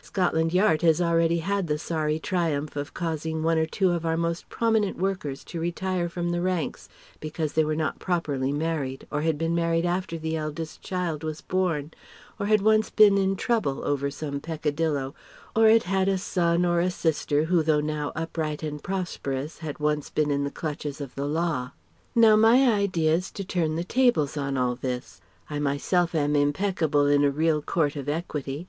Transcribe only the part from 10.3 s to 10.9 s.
eldest